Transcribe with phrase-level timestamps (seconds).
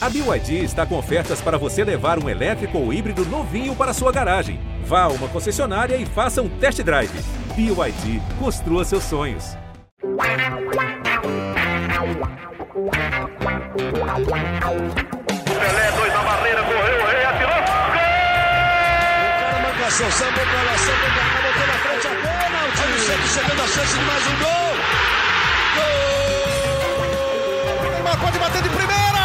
[0.00, 4.12] A BYD está com ofertas para você levar um elétrico ou híbrido novinho para sua
[4.12, 4.60] garagem.
[4.84, 7.10] Vá a uma concessionária e faça um test drive.
[7.56, 9.56] BYD, construa seus sonhos.
[15.58, 17.58] Pelé, dois na barreira, correu, o rei atirou.
[17.58, 17.66] Gol!
[19.34, 22.68] O cara marcação, samba pra lá, samba cá, botou na frente a bola.
[22.68, 24.76] O time sempre chegando a chance de mais um gol.
[25.74, 25.84] Gol!
[27.84, 29.17] O Neymar pode bater de primeira.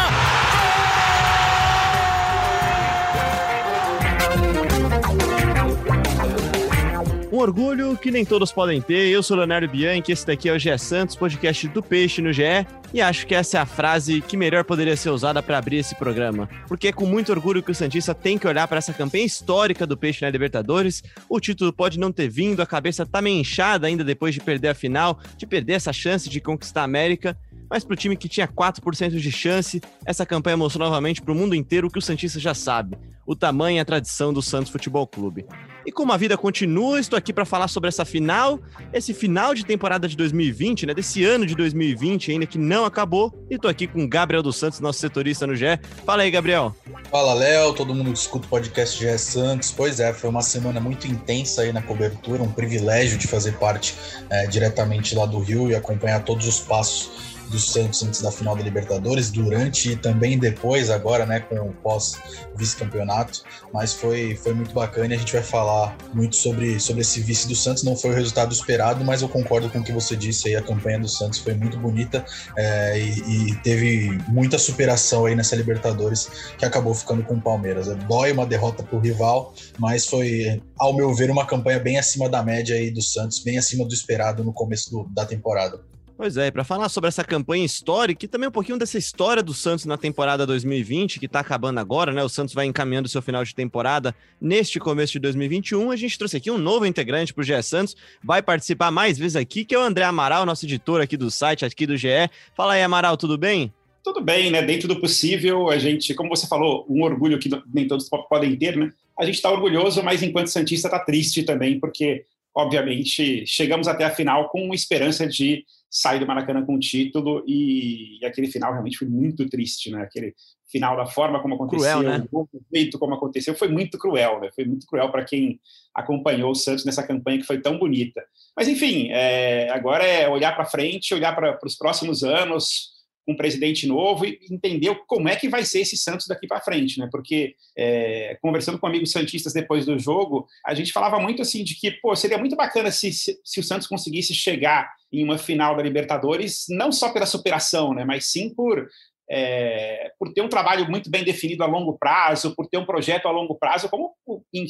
[7.34, 9.08] Um orgulho que nem todos podem ter.
[9.08, 12.64] Eu sou Leonardo Bianchi, esse daqui é o GE Santos, podcast do Peixe no GE,
[12.92, 15.96] e acho que essa é a frase que melhor poderia ser usada para abrir esse
[15.96, 16.48] programa.
[16.68, 19.84] Porque é com muito orgulho que o Santista tem que olhar para essa campanha histórica
[19.84, 21.02] do Peixe na Libertadores.
[21.28, 24.68] O título pode não ter vindo, a cabeça tá meio inchada ainda depois de perder
[24.68, 27.36] a final, de perder essa chance de conquistar a América.
[27.68, 31.34] Mas para o time que tinha 4% de chance, essa campanha mostrou novamente para o
[31.34, 32.96] mundo inteiro o que o Santista já sabe:
[33.26, 35.44] o tamanho e a tradição do Santos Futebol Clube.
[35.86, 38.58] E como a vida continua, estou aqui para falar sobre essa final,
[38.92, 40.94] esse final de temporada de 2020, né?
[40.94, 43.46] Desse ano de 2020 ainda que não acabou.
[43.50, 45.78] E estou aqui com Gabriel dos Santos, nosso setorista no GE.
[46.06, 46.74] Fala aí, Gabriel.
[47.10, 49.70] Fala, Léo, todo mundo que escuta o podcast GE Santos.
[49.70, 53.94] Pois é, foi uma semana muito intensa aí na cobertura, um privilégio de fazer parte
[54.30, 58.56] é, diretamente lá do Rio e acompanhar todos os passos do Santos antes da final
[58.56, 63.42] da Libertadores, durante e também depois, agora, né, com o pós-vice-campeonato.
[63.72, 67.48] Mas foi, foi muito bacana e a gente vai falar muito sobre, sobre esse vice
[67.48, 67.82] do Santos.
[67.82, 70.56] Não foi o resultado esperado, mas eu concordo com o que você disse aí.
[70.56, 72.24] A campanha do Santos foi muito bonita
[72.56, 76.28] é, e, e, teve muita superação aí nessa Libertadores
[76.58, 77.88] que acabou ficando com o Palmeiras.
[77.88, 81.98] É, dói uma derrota para o rival, mas foi, ao meu ver, uma campanha bem
[81.98, 85.93] acima da média aí do Santos, bem acima do esperado no começo do, da temporada.
[86.24, 89.52] Pois é, para falar sobre essa campanha histórica e também um pouquinho dessa história do
[89.52, 92.24] Santos na temporada 2020, que está acabando agora, né?
[92.24, 95.90] O Santos vai encaminhando seu final de temporada neste começo de 2021.
[95.90, 99.36] A gente trouxe aqui um novo integrante para o GE Santos, vai participar mais vezes
[99.36, 102.08] aqui, que é o André Amaral, nosso editor aqui do site, aqui do GE.
[102.56, 103.70] Fala aí, Amaral, tudo bem?
[104.02, 104.62] Tudo bem, né?
[104.62, 108.78] Dentro do possível, a gente, como você falou, um orgulho que nem todos podem ter,
[108.78, 108.90] né?
[109.18, 114.14] A gente está orgulhoso, mas enquanto Santista está triste também, porque, obviamente, chegamos até a
[114.14, 118.98] final com esperança de sai do Maracanã com o título e, e, aquele final realmente
[118.98, 120.02] foi muito triste, né?
[120.02, 120.34] Aquele
[120.66, 122.26] final da forma como aconteceu, cruel, né?
[122.32, 124.50] o jeito como aconteceu, foi muito cruel, né?
[124.52, 125.60] Foi muito cruel para quem
[125.94, 128.20] acompanhou o Santos nessa campanha que foi tão bonita.
[128.56, 132.93] Mas enfim, é, agora é olhar para frente, olhar para os próximos anos,
[133.26, 136.98] um presidente novo e entender como é que vai ser esse Santos daqui para frente,
[136.98, 137.08] né?
[137.10, 141.74] Porque é, conversando com amigos santistas depois do jogo, a gente falava muito assim de
[141.74, 145.74] que pô, seria muito bacana se, se, se, o Santos conseguisse chegar em uma final
[145.74, 148.04] da Libertadores, não só pela superação, né?
[148.04, 148.86] Mas sim por
[149.30, 153.26] é, por ter um trabalho muito bem definido a longo prazo, por ter um projeto
[153.26, 154.14] a longo prazo, como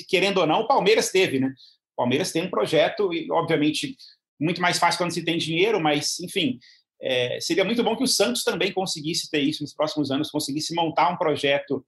[0.09, 1.53] querendo ou não o Palmeiras teve, né?
[1.95, 3.97] O Palmeiras tem um projeto e obviamente
[4.41, 6.59] muito mais fácil quando se tem dinheiro, mas enfim
[7.05, 10.75] é, seria muito bom que o Santos também conseguisse ter isso nos próximos anos, conseguisse
[10.75, 11.85] montar um projeto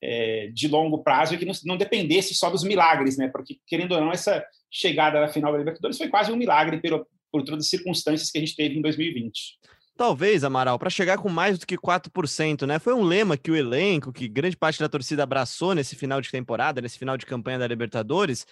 [0.00, 3.26] é, de longo prazo e que não, não, dependesse só dos milagres, né?
[3.26, 7.04] Porque, querendo ou não, essa chegada na final da Libertadores foi quase um milagre por,
[7.32, 9.58] por todas as circunstâncias que a gente teve em 2020.
[9.96, 12.78] Talvez, Amaral, para chegar com mais do que 4%, né?
[12.78, 16.30] Foi um lema que o elenco, que grande parte da torcida abraçou nesse final de
[16.30, 18.46] temporada, nesse final de campanha da Libertadores.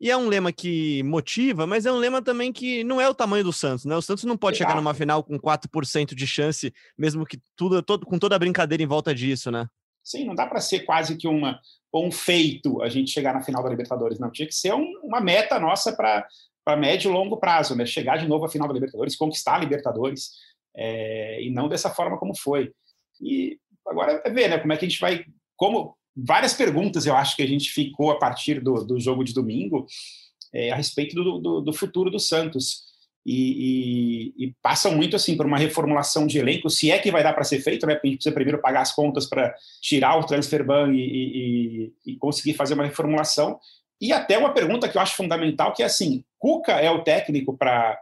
[0.00, 3.14] E é um lema que motiva, mas é um lema também que não é o
[3.14, 3.94] tamanho do Santos, né?
[3.94, 8.06] O Santos não pode chegar numa final com 4% de chance, mesmo que tudo, todo,
[8.06, 9.68] com toda a brincadeira em volta disso, né?
[10.02, 11.60] Sim, não dá para ser quase que uma,
[11.94, 14.30] um feito a gente chegar na final da Libertadores, não.
[14.30, 16.26] Tinha que ser um, uma meta nossa para
[16.78, 17.84] médio e longo prazo, né?
[17.84, 20.30] Chegar de novo à final da Libertadores, conquistar a Libertadores,
[20.74, 22.72] é, e não dessa forma como foi.
[23.20, 24.58] E agora é ver, né?
[24.58, 25.24] Como é que a gente vai.
[25.56, 29.32] Como, várias perguntas eu acho que a gente ficou a partir do, do jogo de
[29.32, 29.86] domingo
[30.52, 32.88] é, a respeito do, do, do, futuro do Santos.
[33.24, 37.22] E, e, e, passam muito assim por uma reformulação de elenco, se é que vai
[37.22, 37.94] dar para ser feito, né?
[37.94, 42.16] Porque a gente precisa primeiro pagar as contas para tirar o transfer ban e, e,
[42.16, 43.60] conseguir fazer uma reformulação.
[44.00, 47.54] E até uma pergunta que eu acho fundamental, que é assim: Cuca é o técnico
[47.56, 47.98] para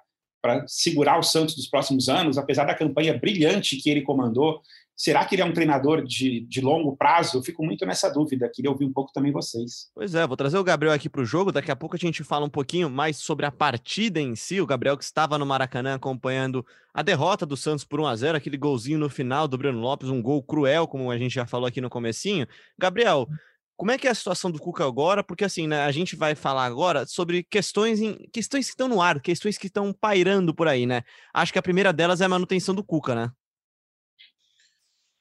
[0.69, 4.62] segurar o Santos dos próximos anos, apesar da campanha brilhante que ele comandou,
[5.00, 7.39] Será que ele é um treinador de, de longo prazo?
[7.39, 8.50] Eu fico muito nessa dúvida.
[8.53, 9.89] Queria ouvir um pouco também vocês.
[9.95, 11.53] Pois é, vou trazer o Gabriel aqui para o jogo.
[11.53, 14.61] Daqui a pouco a gente fala um pouquinho mais sobre a partida em si.
[14.61, 18.39] O Gabriel que estava no Maracanã acompanhando a derrota do Santos por 1 a 0
[18.39, 21.69] aquele golzinho no final do Breno Lopes, um gol cruel, como a gente já falou
[21.69, 22.45] aqui no comecinho.
[22.77, 23.29] Gabriel,
[23.77, 25.23] como é que é a situação do Cuca agora?
[25.23, 29.00] Porque assim, né, a gente vai falar agora sobre questões em, questões que estão no
[29.00, 31.05] ar, questões que estão pairando por aí, né?
[31.33, 33.31] Acho que a primeira delas é a manutenção do Cuca, né?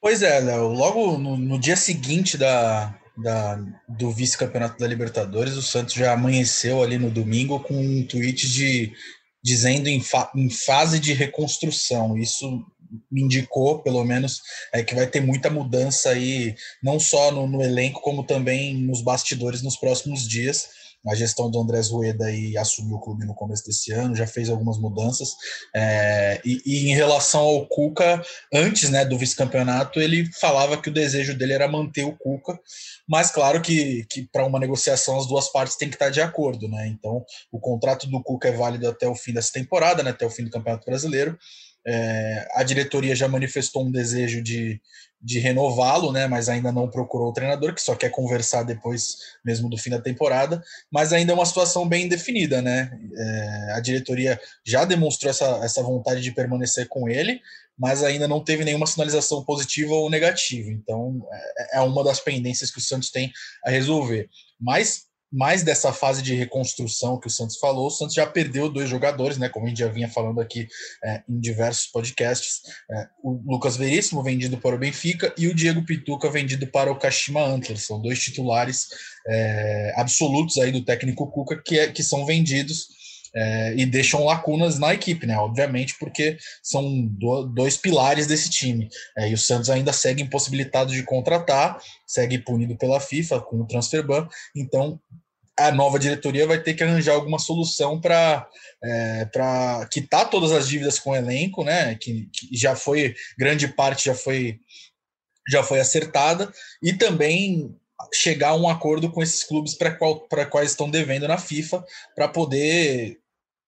[0.07, 0.69] Pois é, Léo.
[0.69, 3.59] Logo no, no, dia seguinte da, da
[3.89, 8.93] do vice-campeonato da Libertadores, o Santos já amanheceu ali no domingo com um tweet de
[9.43, 12.17] dizendo em, fa, em fase de reconstrução.
[12.17, 12.65] Isso
[13.11, 17.61] me indicou, pelo menos, é que vai ter muita mudança aí, não só no, no
[17.61, 20.69] elenco, como também nos bastidores nos próximos dias
[21.05, 24.49] a gestão do Andrés Rueda aí assumiu o clube no começo desse ano, já fez
[24.49, 25.29] algumas mudanças.
[25.75, 28.21] É, e, e, em relação ao Cuca,
[28.53, 32.59] antes né, do vice-campeonato, ele falava que o desejo dele era manter o Cuca,
[33.07, 36.67] mas claro que, que para uma negociação as duas partes têm que estar de acordo.
[36.67, 36.87] Né?
[36.87, 40.29] Então, o contrato do Cuca é válido até o fim dessa temporada, né, até o
[40.29, 41.37] fim do Campeonato Brasileiro.
[41.87, 44.81] É, a diretoria já manifestou um desejo de,
[45.21, 49.69] de renová-lo, né, mas ainda não procurou o treinador, que só quer conversar depois mesmo
[49.69, 50.61] do fim da temporada,
[50.91, 55.81] mas ainda é uma situação bem definida, né, é, a diretoria já demonstrou essa, essa
[55.81, 57.41] vontade de permanecer com ele,
[57.79, 61.25] mas ainda não teve nenhuma sinalização positiva ou negativa, então
[61.57, 63.31] é, é uma das pendências que o Santos tem
[63.65, 64.29] a resolver,
[64.59, 68.89] mas mais dessa fase de reconstrução que o Santos falou, o Santos já perdeu dois
[68.89, 69.49] jogadores, né?
[69.49, 70.67] Como a gente já vinha falando aqui
[71.03, 72.61] é, em diversos podcasts.
[72.89, 76.97] É, o Lucas Veríssimo vendido para o Benfica e o Diego Pituca vendido para o
[76.97, 77.85] Kashima Antlers.
[77.85, 78.87] São dois titulares
[79.27, 82.96] é, absolutos aí do técnico Cuca que, é, que são vendidos
[83.37, 85.37] é, e deixam lacunas na equipe, né?
[85.37, 88.89] Obviamente, porque são do, dois pilares desse time.
[89.15, 93.67] É, e o Santos ainda segue impossibilitado de contratar, segue punido pela FIFA com o
[93.67, 94.27] transfer ban.
[94.55, 94.99] Então,
[95.59, 98.47] a nova diretoria vai ter que arranjar alguma solução para
[98.83, 101.93] é, para quitar todas as dívidas com o elenco, né?
[101.95, 104.59] Que, que, já foi grande parte já foi
[105.47, 106.51] já foi acertada
[106.81, 107.75] e também
[108.13, 111.83] chegar a um acordo com esses clubes para quais estão devendo na FIFA
[112.15, 113.19] para poder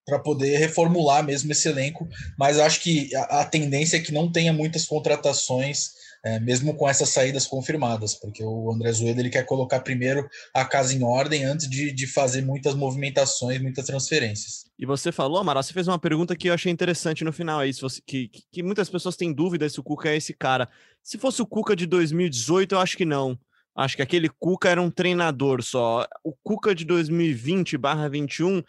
[0.05, 2.07] para poder reformular mesmo esse elenco,
[2.37, 6.87] mas acho que a, a tendência é que não tenha muitas contratações é, mesmo com
[6.87, 11.45] essas saídas confirmadas, porque o André Zueda ele quer colocar primeiro a casa em ordem
[11.45, 14.65] antes de, de fazer muitas movimentações, muitas transferências.
[14.77, 17.73] E você falou, Amaral, você fez uma pergunta que eu achei interessante no final aí,
[17.73, 20.67] você, que, que muitas pessoas têm dúvida se o Cuca é esse cara.
[21.01, 23.39] Se fosse o Cuca de 2018, eu acho que não.
[23.75, 26.05] Acho que aquele Cuca era um treinador só.
[26.23, 28.63] O Cuca de 2020/21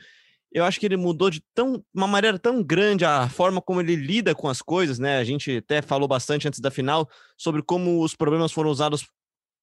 [0.52, 3.94] eu acho que ele mudou de tão, uma maneira tão grande a forma como ele
[3.94, 5.18] lida com as coisas, né?
[5.18, 9.06] A gente até falou bastante antes da final sobre como os problemas foram usados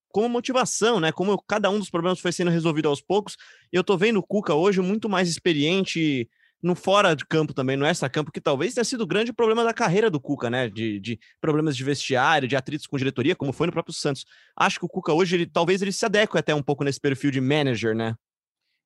[0.09, 1.11] como motivação, né?
[1.11, 3.35] Como cada um dos problemas foi sendo resolvido aos poucos.
[3.71, 6.29] E eu tô vendo o Cuca hoje muito mais experiente
[6.63, 9.63] no fora de campo também, no extra campo, que talvez tenha sido o grande problema
[9.63, 10.69] da carreira do Cuca, né?
[10.69, 14.25] De, de problemas de vestiário, de atritos com diretoria, como foi no próprio Santos.
[14.55, 17.29] Acho que o Cuca hoje, ele, talvez ele se adeque até um pouco nesse perfil
[17.29, 18.15] de manager, né?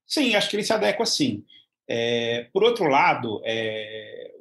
[0.06, 1.46] Sim, acho que ele se adequa sim.
[1.94, 4.32] É, por outro lado, é,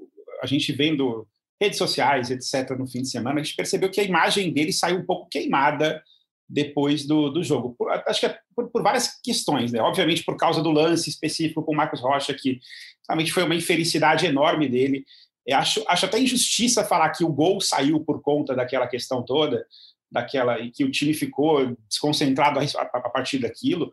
[0.40, 1.26] a gente vendo
[1.60, 4.98] redes sociais, etc., no fim de semana, a gente percebeu que a imagem dele saiu
[4.98, 6.00] um pouco queimada
[6.48, 7.74] depois do, do jogo.
[7.76, 9.80] Por, acho que é por, por, várias questões, né?
[9.80, 12.60] Obviamente, por causa do lance específico com o Marcos Rocha, que
[13.08, 15.04] realmente foi uma infelicidade enorme dele.
[15.50, 19.66] Acho, acho até injustiça falar que o gol saiu por conta daquela questão toda,
[20.08, 23.92] daquela e que o time ficou desconcentrado a, a, a partir daquilo.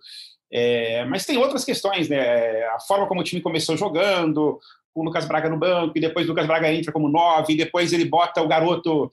[0.51, 2.63] É, mas tem outras questões, né?
[2.67, 4.59] A forma como o time começou jogando,
[4.95, 7.93] o Lucas Braga no banco, e depois o Lucas Braga entra como nove, e depois
[7.93, 9.11] ele bota o garoto,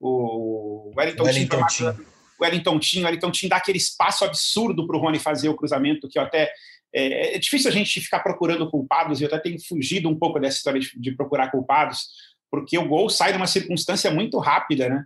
[0.00, 1.96] o Wellington, Wellington Tim, o
[2.42, 6.08] Wellington Tim, o Wellington Tim dá aquele espaço absurdo para o Rony fazer o cruzamento,
[6.08, 6.52] que eu até.
[6.96, 10.38] É, é, difícil a gente ficar procurando culpados, e eu até tenho fugido um pouco
[10.38, 12.06] dessa história de, de procurar culpados,
[12.48, 15.04] porque o gol sai numa circunstância muito rápida, né?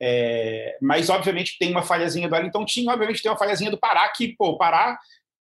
[0.00, 4.08] É, mas, obviamente, tem uma falhazinha do Wellington Tim, obviamente tem uma falhazinha do Pará,
[4.08, 4.98] que, pô, o Pará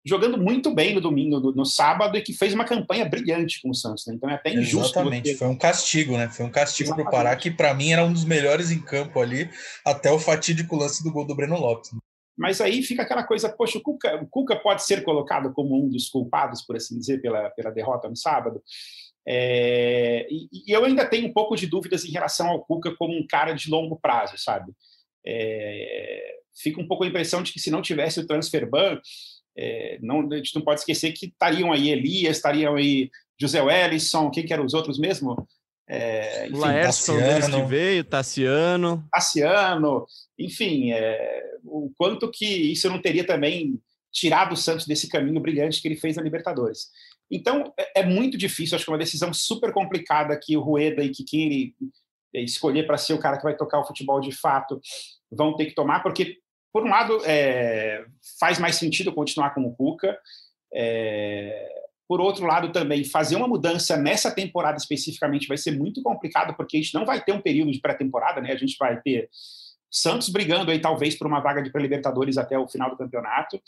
[0.06, 3.70] jogando muito bem no domingo, no, no, sábado, e que fez uma campanha brilhante com
[3.70, 4.06] o Santos.
[4.06, 4.14] Né?
[4.14, 4.98] Então é até injusto.
[4.98, 6.28] Exatamente, foi um castigo, né?
[6.30, 9.20] Foi um castigo para o Pará, que para mim era um dos melhores em campo
[9.20, 9.50] ali,
[9.84, 11.92] até o fatídico lance do gol do Breno Lopes.
[11.92, 11.98] Né?
[12.38, 15.88] Mas aí fica aquela coisa, poxa, o Cuca, o Cuca pode ser colocado como um
[15.88, 18.62] dos culpados, por assim dizer, pela, pela derrota no sábado.
[19.30, 23.12] É, e, e, eu ainda tenho um pouco de dúvidas em relação ao Cuca como
[23.14, 24.72] um cara de longo prazo, sabe?
[25.26, 28.98] É, fica um pouco a impressão de que se não tivesse o transfer ban,
[29.54, 34.30] é, não, a gente não pode esquecer que estariam aí Elias, estariam aí José Wellison,
[34.30, 35.46] quem que eram os outros mesmo?
[35.86, 39.06] É, enfim, Laércio que veio, Tassiano.
[39.12, 40.06] Tassiano,
[40.38, 43.78] enfim, é, o quanto que isso não teria também
[44.10, 46.88] tirado o Santos desse caminho brilhante que ele fez na Libertadores.
[47.30, 51.02] Então, é, é muito difícil, acho que é uma decisão super complicada que o Rueda
[51.02, 51.74] e que quem ele
[52.34, 54.80] é, escolher para ser o cara que vai tocar o futebol de fato
[55.30, 56.38] vão ter que tomar, porque,
[56.72, 58.04] por um lado, é,
[58.38, 60.18] faz mais sentido continuar com o Cuca,
[60.72, 61.68] é,
[62.08, 66.78] por outro lado, também, fazer uma mudança nessa temporada especificamente vai ser muito complicado, porque
[66.78, 68.50] a gente não vai ter um período de pré-temporada, né?
[68.50, 69.28] A gente vai ter
[69.90, 73.60] Santos brigando aí talvez por uma vaga de pré-libertadores até o final do campeonato.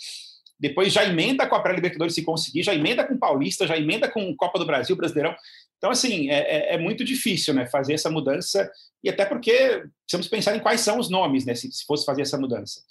[0.60, 4.36] Depois já emenda com a pré-libertadores se conseguir, já emenda com Paulista, já emenda com
[4.36, 5.34] Copa do Brasil, Brasileirão.
[5.78, 8.70] Então, assim, é, é, é muito difícil né, fazer essa mudança,
[9.02, 12.22] e até porque precisamos pensar em quais são os nomes, né, se, se fosse fazer
[12.22, 12.82] essa mudança.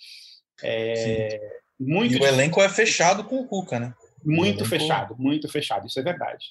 [0.63, 1.39] É,
[1.79, 3.93] muito e o elenco é fechado com o Cuca, né?
[4.25, 6.47] Muito fechado, muito fechado, isso é verdade.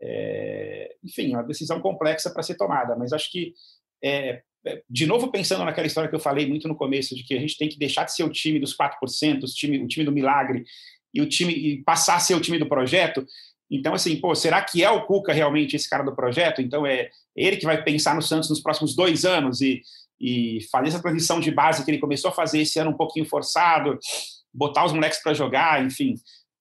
[0.00, 3.54] É, enfim, é uma decisão complexa para ser tomada, mas acho que,
[4.02, 4.42] é,
[4.88, 7.58] de novo, pensando naquela história que eu falei muito no começo, de que a gente
[7.58, 10.64] tem que deixar de ser o time dos 4%, o time, o time do milagre,
[11.12, 13.26] e o time e passar a ser o time do projeto.
[13.70, 16.60] Então, assim, pô, será que é o Cuca realmente esse cara do projeto?
[16.60, 19.82] Então, é ele que vai pensar no Santos nos próximos dois anos e,
[20.20, 23.26] e fazer essa transição de base que ele começou a fazer esse ano um pouquinho
[23.26, 23.98] forçado,
[24.52, 26.14] botar os moleques para jogar, enfim.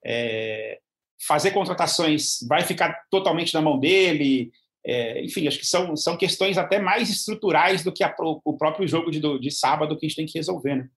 [0.05, 0.79] É,
[1.27, 4.51] fazer contratações vai ficar totalmente na mão dele.
[4.85, 8.87] É, enfim, acho que são, são questões até mais estruturais do que a, o próprio
[8.87, 10.89] jogo de, de sábado que a gente tem que resolver, né?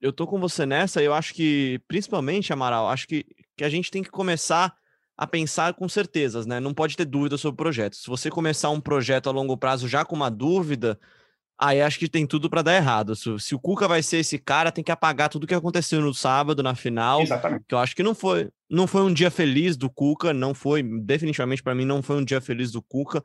[0.00, 3.24] Eu tô com você nessa, eu acho que, principalmente, Amaral, acho que,
[3.56, 4.74] que a gente tem que começar
[5.16, 6.58] a pensar com certezas, né?
[6.58, 7.94] Não pode ter dúvida sobre o projeto.
[7.94, 10.98] Se você começar um projeto a longo prazo já com uma dúvida,
[11.62, 13.14] aí acho que tem tudo para dar errado.
[13.14, 16.12] Se, se, o Cuca vai ser esse cara, tem que apagar tudo que aconteceu no
[16.12, 17.22] sábado, na final.
[17.22, 17.64] Exatamente.
[17.68, 20.82] Que eu acho que não foi, não foi um dia feliz do Cuca, não foi,
[20.82, 23.22] definitivamente para mim, não foi um dia feliz do Cuca.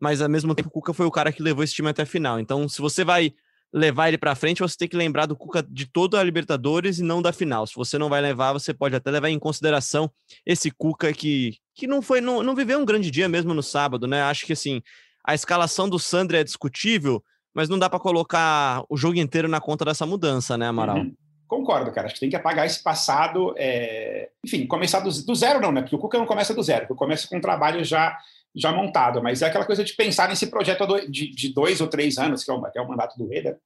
[0.00, 2.06] Mas ao mesmo tempo, o Cuca foi o cara que levou esse time até a
[2.06, 2.38] final.
[2.38, 3.34] Então, se você vai
[3.72, 7.02] levar ele para frente, você tem que lembrar do Cuca de toda a Libertadores e
[7.02, 7.66] não da final.
[7.66, 10.10] Se você não vai levar, você pode até levar em consideração
[10.46, 14.06] esse Cuca que, que não foi, não, não viveu um grande dia mesmo no sábado,
[14.06, 14.22] né?
[14.22, 14.82] Acho que assim,
[15.24, 19.60] a escalação do Sandro é discutível, mas não dá para colocar o jogo inteiro na
[19.60, 20.98] conta dessa mudança, né, Amaral?
[20.98, 21.14] Uhum.
[21.52, 22.06] Concordo, cara.
[22.06, 23.54] Acho que tem que apagar esse passado.
[23.58, 24.30] É...
[24.42, 25.82] Enfim, começar do, do, zero, não, né?
[25.82, 28.16] Porque o Cuca não começa do zero, porque começa com um trabalho já,
[28.56, 29.22] já montado.
[29.22, 32.50] Mas é aquela coisa de pensar nesse projeto de, de dois ou três anos, que
[32.50, 33.58] é o, que é o mandato do Reda.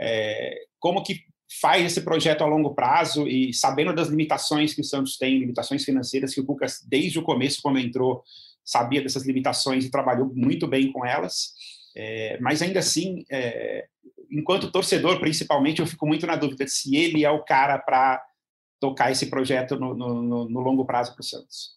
[0.00, 0.54] É...
[0.78, 1.20] Como que
[1.60, 5.84] faz esse projeto a longo prazo e sabendo das limitações que o Santos tem, limitações
[5.84, 8.22] financeiras, que o Cuca, desde o começo, quando entrou,
[8.64, 11.52] sabia dessas limitações e trabalhou muito bem com elas.
[12.00, 13.88] É, mas ainda assim, é,
[14.30, 18.22] enquanto torcedor, principalmente, eu fico muito na dúvida se ele é o cara para
[18.78, 21.76] tocar esse projeto no, no, no longo prazo para o Santos.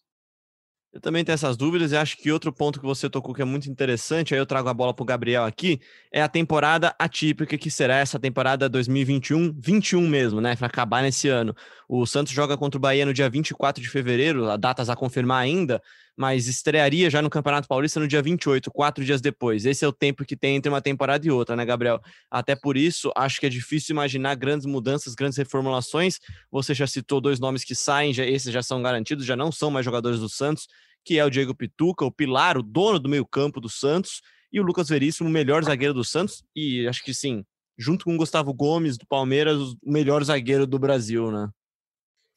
[0.92, 3.46] Eu também tenho essas dúvidas e acho que outro ponto que você tocou que é
[3.46, 5.80] muito interessante, aí eu trago a bola para o Gabriel aqui,
[6.12, 10.54] é a temporada atípica que será essa temporada 2021-21 mesmo, né?
[10.54, 11.56] Para acabar nesse ano.
[11.88, 15.82] O Santos joga contra o Bahia no dia 24 de fevereiro, datas a confirmar ainda,
[16.16, 19.64] mas estrearia já no Campeonato Paulista no dia 28, quatro dias depois.
[19.64, 22.00] Esse é o tempo que tem entre uma temporada e outra, né, Gabriel?
[22.30, 26.18] Até por isso, acho que é difícil imaginar grandes mudanças, grandes reformulações.
[26.50, 29.70] Você já citou dois nomes que saem, já, esses já são garantidos, já não são
[29.70, 30.66] mais jogadores do Santos,
[31.04, 34.20] que é o Diego Pituca, o pilar, o dono do meio-campo do Santos,
[34.52, 37.42] e o Lucas Veríssimo, o melhor zagueiro do Santos, e acho que sim,
[37.78, 41.48] junto com o Gustavo Gomes do Palmeiras, o melhor zagueiro do Brasil, né?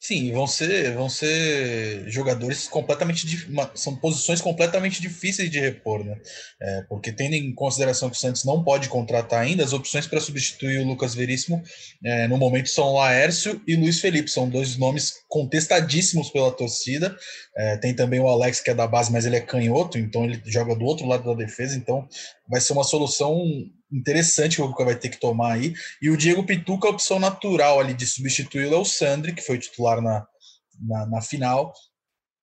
[0.06, 3.26] Sim, vão ser, vão ser jogadores completamente
[3.74, 6.16] são posições completamente difíceis de repor, né?
[6.62, 10.20] É, porque tendo em consideração que o Santos não pode contratar ainda, as opções para
[10.20, 11.60] substituir o Lucas Veríssimo
[12.04, 17.16] é, no momento são Laércio e Luiz Felipe, são dois nomes contestadíssimos pela torcida.
[17.56, 20.40] É, tem também o Alex que é da base, mas ele é canhoto, então ele
[20.46, 22.08] joga do outro lado da defesa, então
[22.48, 23.44] vai ser uma solução
[23.92, 25.74] interessante que o Cuca vai ter que tomar aí.
[26.00, 29.58] E o Diego Pituca, a opção natural ali de substituí-lo é o Sandri, que foi
[29.58, 30.26] titular na,
[30.80, 31.72] na, na final.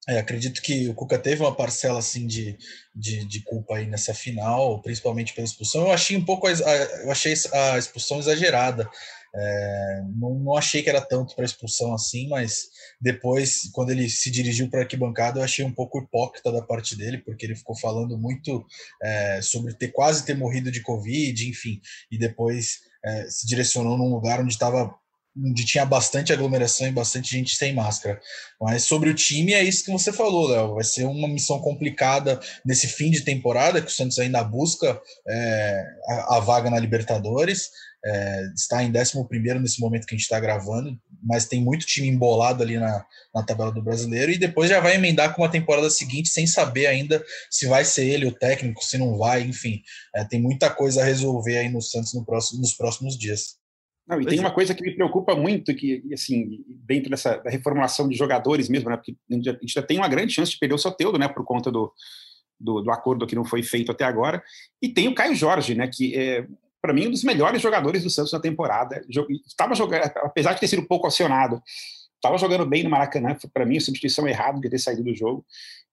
[0.08, 2.58] É, acredito que o Cuca teve uma parcela assim de,
[2.94, 5.84] de, de, culpa aí nessa final, principalmente pela expulsão.
[5.84, 8.90] Eu achei um pouco eu achei a expulsão exagerada.
[9.36, 12.68] É, não, não, achei que era tanto para expulsão assim, mas
[13.02, 16.96] depois, quando ele se dirigiu para a arquibancada, eu achei um pouco hipócrita da parte
[16.96, 18.63] dele, porque ele ficou falando muito
[19.02, 24.13] é, sobre ter quase ter morrido de Covid, enfim, e depois é, se direcionou num
[24.13, 24.94] lugar onde estava
[25.36, 28.22] onde tinha bastante aglomeração e bastante gente sem máscara.
[28.62, 30.75] Mas sobre o time, é isso que você falou, Léo.
[30.75, 35.84] Vai ser uma missão complicada nesse fim de temporada, que o Santos ainda busca é,
[36.08, 37.72] a, a, vaga na Libertadores.
[38.06, 42.08] É, está em 11 nesse momento que a gente está gravando, mas tem muito time
[42.08, 45.90] embolado ali na, na tabela do brasileiro e depois já vai emendar com uma temporada
[45.90, 49.82] seguinte sem saber ainda se vai ser ele o técnico, se não vai, enfim.
[50.14, 53.58] É, tem muita coisa a resolver aí no Santos no próximo, nos próximos dias.
[54.08, 54.42] Não, e tem é.
[54.42, 58.90] uma coisa que me preocupa muito, que, assim, dentro dessa da reformulação de jogadores mesmo,
[58.90, 61.46] né, porque a gente já tem uma grande chance de perder o Soteudo, né, por
[61.46, 61.92] conta do,
[62.60, 64.44] do, do, acordo que não foi feito até agora,
[64.82, 66.46] e tem o Caio Jorge, né, que é,
[66.84, 69.02] para mim, um dos melhores jogadores do Santos na temporada.
[69.48, 71.63] Estava jogando, apesar de ter sido pouco acionado,
[72.16, 73.38] estava jogando bem no Maracanã.
[73.54, 75.46] Para mim, a substituição errada de ter saído do jogo.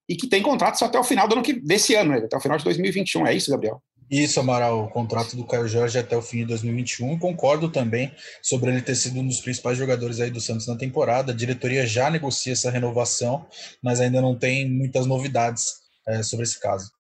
[0.09, 2.19] E que tem contrato só até o final do ano que, desse ano, né?
[2.19, 3.25] até o final de 2021.
[3.25, 3.81] É isso, Gabriel?
[4.11, 7.17] Isso, Amaral, o contrato do Caio Jorge até o fim de 2021.
[7.21, 11.31] Concordo também sobre ele ter sido um dos principais jogadores aí do Santos na temporada.
[11.31, 13.47] A diretoria já negocia essa renovação,
[13.81, 15.67] mas ainda não tem muitas novidades
[16.09, 16.91] é, sobre esse caso.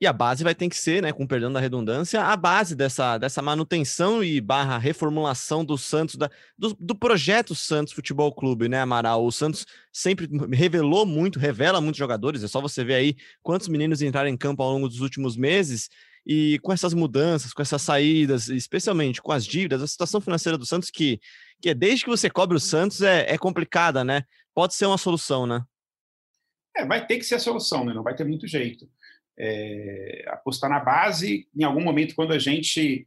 [0.00, 3.16] E a base vai ter que ser, né, com perdão da redundância, a base dessa,
[3.16, 8.80] dessa manutenção e barra reformulação do Santos, da, do, do projeto Santos Futebol Clube, né,
[8.80, 9.24] Amaral?
[9.24, 14.02] O Santos sempre revelou muito, revela muitos jogadores, é só você ver aí quantos meninos
[14.02, 15.88] entraram em campo ao longo dos últimos meses.
[16.26, 20.64] E com essas mudanças, com essas saídas, especialmente com as dívidas, a situação financeira do
[20.64, 21.20] Santos, que,
[21.60, 24.24] que é desde que você cobre o Santos, é, é complicada, né?
[24.54, 25.62] Pode ser uma solução, né?
[26.76, 27.92] É, vai ter que ser a solução, né?
[27.92, 28.88] Não vai ter muito jeito.
[29.36, 33.06] É, apostar na base, em algum momento, quando a gente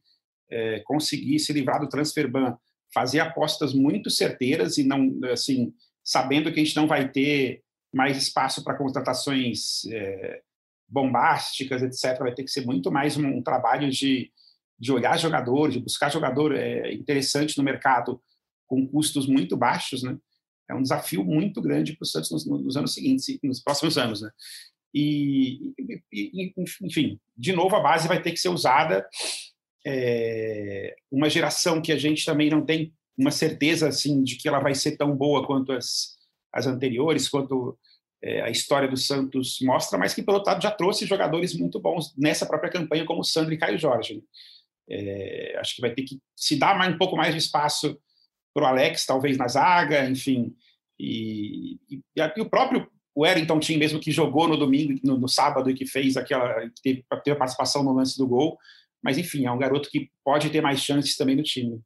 [0.50, 2.58] é, conseguir se livrar do transfer ban,
[2.94, 8.18] fazer apostas muito certeiras e não, assim, sabendo que a gente não vai ter mais
[8.18, 10.42] espaço para contratações é,
[10.88, 12.20] bombásticas, etc.
[12.20, 14.32] Vai ter que ser muito mais um, um trabalho de,
[14.80, 18.22] de olhar jogador, de buscar jogador é, interessante no mercado
[18.66, 20.18] com custos muito baixos, né?
[20.70, 24.22] É um desafio muito grande para o Santos nos, nos, anos seguintes, nos próximos anos,
[24.22, 24.30] né?
[25.00, 25.74] E,
[26.12, 29.08] e, enfim, de novo a base vai ter que ser usada.
[29.86, 34.60] É, uma geração que a gente também não tem uma certeza assim de que ela
[34.60, 36.18] vai ser tão boa quanto as,
[36.52, 37.78] as anteriores, quanto
[38.24, 41.80] é, a história do Santos mostra, mas que, pelo outro lado, já trouxe jogadores muito
[41.80, 44.16] bons nessa própria campanha, como Sandro e Caio Jorge.
[44.16, 44.22] Né?
[44.90, 48.00] É, acho que vai ter que se dar mais, um pouco mais de espaço
[48.52, 50.56] para o Alex, talvez na zaga, enfim.
[51.00, 55.70] E, e, e, o próprio Wellington Tim, mesmo que jogou no domingo, no, no sábado,
[55.70, 56.70] e que fez aquela.
[56.84, 58.58] teve, teve a participação no lance do gol.
[59.04, 61.82] Mas, enfim, é um garoto que pode ter mais chances também no time.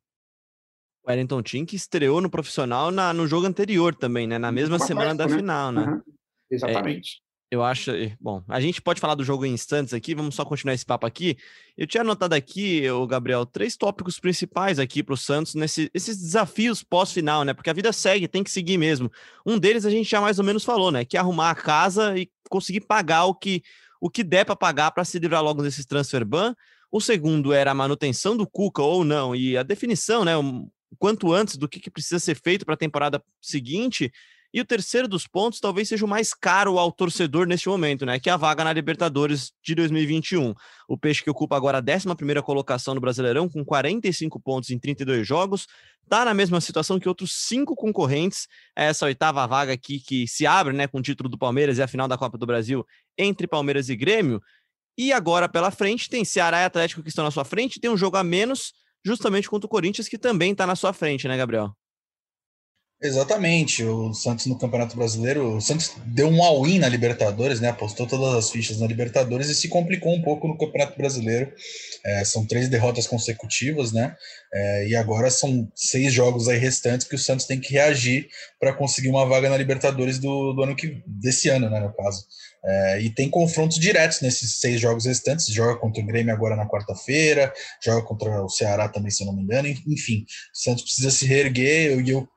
[1.04, 4.38] O Wellington Tim que estreou no profissional na, no jogo anterior também, né?
[4.38, 5.36] Na mesma semana da né?
[5.36, 5.86] final, né?
[5.86, 6.02] Uhum.
[6.50, 7.22] Exatamente.
[7.52, 7.92] Eu acho.
[7.92, 10.86] Eh, bom, a gente pode falar do jogo em instantes aqui, vamos só continuar esse
[10.86, 11.38] papo aqui.
[11.78, 16.82] Eu tinha anotado aqui, o Gabriel, três tópicos principais aqui para o Santos nesses desafios
[16.82, 17.54] pós-final, né?
[17.54, 19.12] Porque a vida segue, tem que seguir mesmo.
[19.46, 21.04] Um deles a gente já mais ou menos falou, né?
[21.04, 23.62] Que é arrumar a casa e conseguir pagar o que,
[24.00, 26.56] o que der para pagar para se livrar logo desses transfer ban.
[26.90, 30.38] O segundo era a manutenção do Cuca ou não, e a definição, né?
[30.38, 34.10] O quanto antes do que, que precisa ser feito para a temporada seguinte.
[34.54, 38.20] E o terceiro dos pontos talvez seja o mais caro ao torcedor neste momento, né?
[38.20, 40.54] Que é a vaga na Libertadores de 2021.
[40.90, 45.26] O Peixe que ocupa agora a 11 colocação no Brasileirão, com 45 pontos em 32
[45.26, 45.68] jogos,
[46.04, 48.48] está na mesma situação que outros cinco concorrentes.
[48.76, 50.86] É essa oitava vaga aqui que se abre, né?
[50.86, 52.86] Com o título do Palmeiras e a final da Copa do Brasil
[53.18, 54.42] entre Palmeiras e Grêmio.
[54.98, 57.96] E agora pela frente tem Ceará e Atlético que estão na sua frente, tem um
[57.96, 58.74] jogo a menos,
[59.06, 61.74] justamente contra o Corinthians, que também está na sua frente, né, Gabriel?
[63.04, 67.70] Exatamente, o Santos no Campeonato Brasileiro, o Santos deu um all-in na Libertadores, né?
[67.70, 71.52] Apostou todas as fichas na Libertadores e se complicou um pouco no Campeonato Brasileiro.
[72.06, 74.16] É, são três derrotas consecutivas, né?
[74.54, 78.28] É, e agora são seis jogos aí restantes que o Santos tem que reagir
[78.60, 81.80] para conseguir uma vaga na Libertadores do, do ano que desse ano, né?
[81.80, 82.24] No caso.
[82.64, 85.48] É, e tem confrontos diretos nesses seis jogos restantes.
[85.48, 87.52] Joga contra o Grêmio agora na quarta-feira,
[87.84, 89.68] joga contra o Ceará também, se eu não me engano.
[89.68, 92.30] Enfim, o Santos precisa se reerguer e eu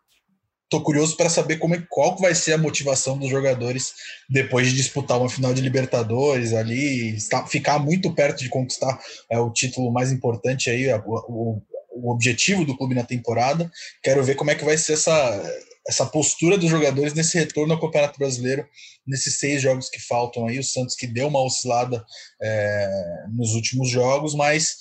[0.75, 3.95] Tô curioso para saber como é, qual vai ser a motivação dos jogadores
[4.29, 8.99] depois de disputar uma final de Libertadores ali, estar, ficar muito perto de conquistar
[9.31, 13.71] é, o título mais importante aí, o, o, o objetivo do clube na temporada.
[14.03, 15.43] Quero ver como é que vai ser essa,
[15.87, 18.67] essa postura dos jogadores nesse retorno ao Campeonato Brasileiro,
[19.07, 20.59] nesses seis jogos que faltam aí.
[20.59, 22.05] O Santos que deu uma oscilada
[22.43, 24.75] é, nos últimos jogos, mas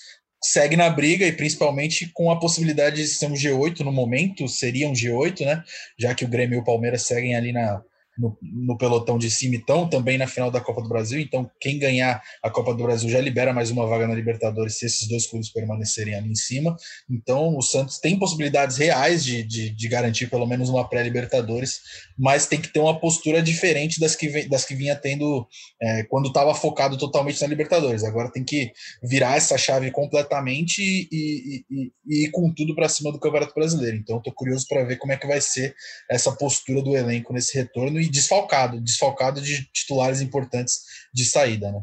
[0.43, 4.87] segue na briga e principalmente com a possibilidade de ser um G8 no momento, seria
[4.87, 5.63] um G8, né?
[5.97, 7.81] Já que o Grêmio e o Palmeiras seguem ali na,
[8.17, 11.19] no, no, pelotão de cima então também na final da Copa do Brasil.
[11.19, 14.85] Então, quem ganhar a Copa do Brasil já libera mais uma vaga na Libertadores se
[14.85, 16.75] esses dois clubes permanecerem ali em cima.
[17.09, 21.81] Então, o Santos tem possibilidades reais de, de, de garantir pelo menos uma pré-Libertadores,
[22.17, 25.47] mas tem que ter uma postura diferente das que, das que vinha tendo
[25.81, 28.03] é, quando estava focado totalmente na Libertadores.
[28.03, 28.71] Agora tem que
[29.01, 33.53] virar essa chave completamente e, e, e, e ir com tudo para cima do Campeonato
[33.55, 33.97] Brasileiro.
[33.97, 35.75] Então, estou curioso para ver como é que vai ser
[36.09, 40.81] essa postura do elenco nesse retorno e desfalcado, desfalcado de titulares importantes
[41.13, 41.81] de saída, né?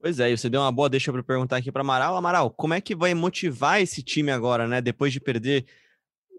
[0.00, 2.16] Pois é, você deu uma boa deixa para perguntar aqui para Amaral.
[2.16, 4.80] Amaral, como é que vai motivar esse time agora, né?
[4.82, 5.64] Depois de perder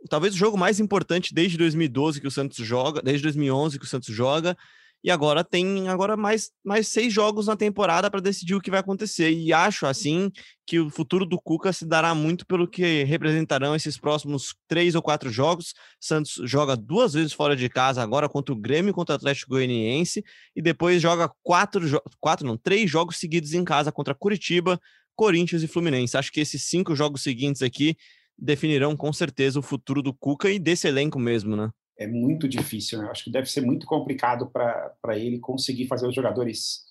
[0.10, 3.88] talvez o jogo mais importante desde 2012 que o Santos joga, desde 2011 que o
[3.88, 4.56] Santos joga,
[5.03, 8.79] e agora tem agora mais, mais seis jogos na temporada para decidir o que vai
[8.79, 9.31] acontecer.
[9.31, 10.31] E acho assim
[10.65, 15.01] que o futuro do Cuca se dará muito pelo que representarão esses próximos três ou
[15.01, 15.75] quatro jogos.
[15.99, 20.23] Santos joga duas vezes fora de casa agora contra o Grêmio, contra o Atlético Goianiense,
[20.55, 24.79] e depois joga quatro, quatro não, três jogos seguidos em casa contra Curitiba,
[25.15, 26.17] Corinthians e Fluminense.
[26.17, 27.95] Acho que esses cinco jogos seguintes aqui
[28.38, 31.69] definirão com certeza o futuro do Cuca e desse elenco mesmo, né?
[31.97, 33.10] É muito difícil, né?
[33.10, 36.84] Acho que deve ser muito complicado para ele conseguir fazer os jogadores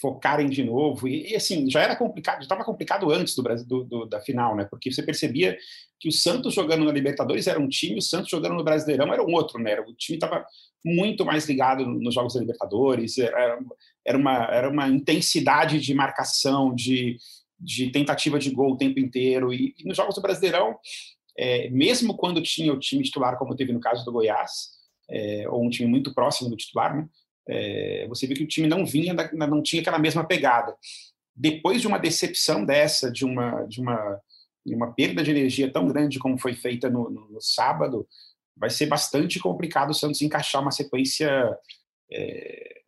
[0.00, 1.08] focarem de novo.
[1.08, 4.20] E, e assim, já era complicado, já estava complicado antes do, Brasil, do, do, da
[4.20, 4.66] final, né?
[4.70, 5.56] Porque você percebia
[5.98, 9.22] que o Santos jogando na Libertadores era um time, o Santos jogando no Brasileirão era
[9.22, 9.80] um outro, né?
[9.80, 10.44] O time estava
[10.84, 13.58] muito mais ligado nos jogos da Libertadores, era,
[14.06, 17.16] era, uma, era uma intensidade de marcação, de,
[17.58, 19.52] de tentativa de gol o tempo inteiro.
[19.52, 20.76] E, e nos jogos do Brasileirão,
[21.38, 24.70] é, mesmo quando tinha o time titular, como teve no caso do Goiás,
[25.08, 27.08] é, ou um time muito próximo do titular, né?
[27.48, 30.74] É, você viu que o time não vinha, não tinha aquela mesma pegada.
[31.34, 34.20] Depois de uma decepção dessa, de uma, de uma,
[34.64, 38.06] de uma perda de energia tão grande como foi feita no, no, no sábado,
[38.56, 41.56] vai ser bastante complicado o Santos encaixar uma sequência
[42.10, 42.80] é,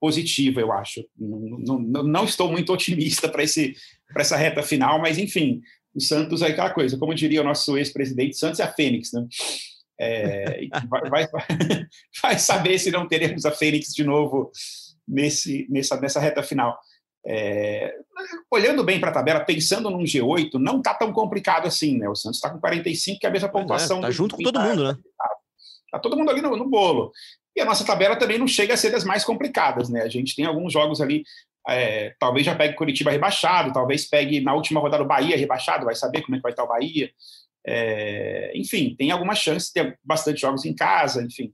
[0.00, 1.04] positiva, eu acho.
[1.18, 5.60] Não, não, não estou muito otimista para essa reta final, mas enfim,
[5.94, 9.26] o Santos é aquela coisa, como diria o nosso ex-presidente, Santos é a Fênix, né?
[9.98, 11.28] É, vai, vai,
[12.22, 14.50] vai, saber se não teremos a Fênix de novo
[15.06, 16.78] nesse, nessa, nessa reta final.
[17.26, 17.94] É,
[18.50, 22.08] olhando bem para a tabela, pensando num G8, não está tão complicado assim, né?
[22.08, 23.98] O Santos está com 45, que é a mesma é, pontuação.
[23.98, 24.90] É, tá junto com todo tá, mundo, né?
[24.90, 25.28] Está
[25.92, 27.12] tá todo mundo ali no, no, bolo.
[27.54, 30.02] E a nossa tabela também não chega a ser das mais complicadas, né?
[30.02, 31.24] A gente tem alguns jogos ali,
[31.68, 35.94] é, talvez já pegue Curitiba rebaixado, talvez pegue na última rodada o Bahia rebaixado, vai
[35.94, 37.10] saber como é que vai estar o Bahia.
[37.66, 41.52] É, enfim, tem alguma chance, tem bastante jogos em casa, enfim.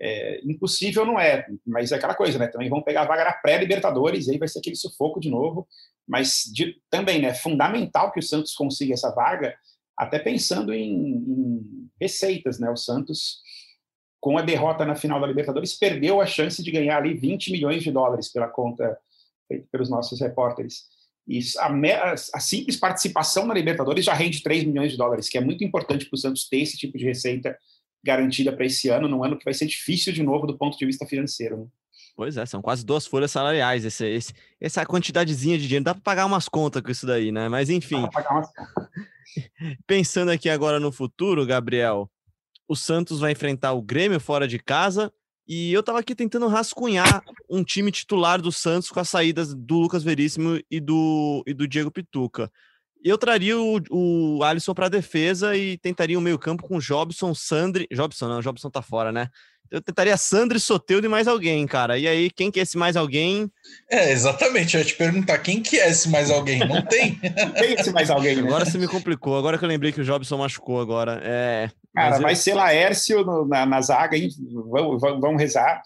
[0.00, 2.46] É, impossível não é, mas é aquela coisa, né?
[2.48, 5.66] Também vão pegar a vaga na pré-Libertadores, aí vai ser aquele sufoco de novo.
[6.06, 7.34] Mas de, também, né?
[7.34, 9.56] Fundamental que o Santos consiga essa vaga,
[9.96, 12.70] até pensando em, em receitas, né?
[12.70, 13.40] O Santos,
[14.20, 17.82] com a derrota na final da Libertadores, perdeu a chance de ganhar ali 20 milhões
[17.82, 18.96] de dólares pela conta
[19.46, 20.84] feita pelos nossos repórteres.
[21.26, 25.40] E a, a, simples participação na Libertadores já rende 3 milhões de dólares, que é
[25.40, 27.56] muito importante para o Santos ter esse tipo de receita
[28.04, 30.86] garantida para esse ano, num ano que vai ser difícil de novo do ponto de
[30.86, 31.58] vista financeiro.
[31.58, 31.66] Né?
[32.14, 35.84] Pois é, são quase duas folhas salariais esse, esse, essa quantidadezinha de dinheiro.
[35.84, 37.48] Dá para pagar umas contas com isso daí, né?
[37.48, 38.06] Mas enfim.
[39.86, 42.08] Pensando aqui agora no futuro, Gabriel,
[42.68, 45.12] o Santos vai enfrentar o Grêmio fora de casa
[45.46, 49.78] e eu tava aqui tentando rascunhar um time titular do Santos com as saídas do
[49.78, 52.50] Lucas Veríssimo e do, e do Diego Pituca.
[53.04, 57.86] Eu traria o, o Alisson para defesa e tentaria o meio-campo com Jobson, Sandri.
[57.92, 59.28] Jobson não, Jobson tá fora, né?
[59.70, 61.98] Eu tentaria Sandri, Soteudo e mais alguém, cara.
[61.98, 63.50] E aí, quem que é esse mais alguém?
[63.90, 64.76] É, exatamente.
[64.76, 66.60] Eu ia te perguntar quem que é esse mais alguém.
[66.60, 67.16] Não tem.
[67.58, 68.36] tem esse mais alguém.
[68.36, 68.42] Né?
[68.42, 69.36] Agora você me complicou.
[69.36, 71.20] Agora que eu lembrei que o Jobson machucou agora.
[71.24, 72.36] É, Cara, vai eu...
[72.36, 74.28] ser Laércio no, na, na, zaga, hein?
[74.70, 75.82] Vamos, vamos rezar.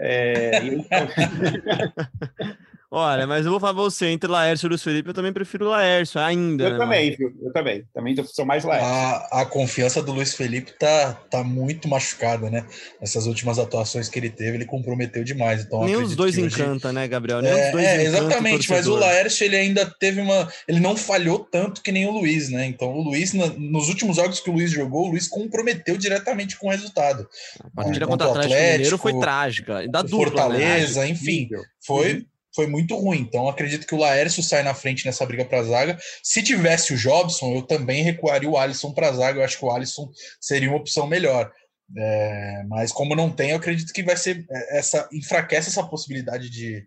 [0.00, 0.62] É...
[2.94, 5.70] Olha, mas eu vou falar você, entre Laércio e Luiz Felipe, eu também prefiro o
[5.70, 6.64] Laércio ainda.
[6.64, 7.32] Eu né, também, viu?
[7.42, 7.84] Eu também.
[7.94, 8.86] Também sou mais Laércio.
[8.86, 12.66] A, a, confiança do Luiz Felipe tá, tá muito machucada, né?
[13.00, 15.62] Essas últimas atuações que ele teve, ele comprometeu demais.
[15.62, 16.94] Então, Nem os dois encanta, hoje...
[16.94, 17.40] né, Gabriel?
[17.40, 20.46] Nem é, os dois é exatamente, mas o Laércio, ele ainda teve uma...
[20.68, 22.66] Ele não falhou tanto que nem o Luiz, né?
[22.66, 26.66] Então, o Luiz, nos últimos jogos que o Luiz jogou, o Luiz comprometeu diretamente com
[26.66, 27.26] o resultado.
[27.58, 29.88] A partida contra o Atlético, Atlético Mineiro foi trágica.
[29.88, 30.26] Da dupla, né?
[30.26, 31.08] Fortaleza, né?
[31.08, 31.48] enfim.
[31.80, 32.12] Foi...
[32.16, 33.20] Uhum foi muito ruim.
[33.20, 35.98] Então, acredito que o Laércio sai na frente nessa briga para a zaga.
[36.22, 39.40] Se tivesse o Jobson, eu também recuaria o Alisson para a zaga.
[39.40, 40.10] Eu acho que o Alisson
[40.40, 41.52] seria uma opção melhor.
[41.96, 46.48] É, mas como não tem, eu acredito que vai ser é, essa enfraquece essa possibilidade
[46.48, 46.86] de,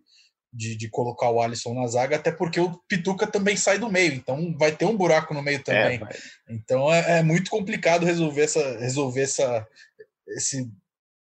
[0.51, 4.13] de, de, colocar o Alisson na zaga, até porque o Pituca também sai do meio,
[4.13, 6.01] então vai ter um buraco no meio também.
[6.01, 6.17] É,
[6.49, 9.67] então é, é, muito complicado resolver essa resolver essa
[10.29, 10.67] esse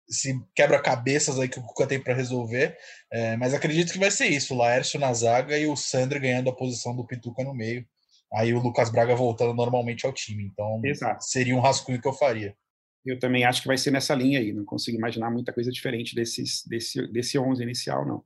[0.09, 2.77] esse quebra-cabeças aí que o Cuca tem para resolver.
[3.12, 6.51] É, mas acredito que vai ser isso: o Laércio na zaga e o Sandro ganhando
[6.51, 7.87] a posição do Pituca no meio.
[8.33, 10.45] Aí o Lucas Braga voltando normalmente ao time.
[10.45, 11.25] Então Exato.
[11.25, 12.57] seria um rascunho que eu faria.
[13.05, 14.53] Eu também acho que vai ser nessa linha aí.
[14.53, 18.25] Não consigo imaginar muita coisa diferente desses, desse, desse 11 inicial, não.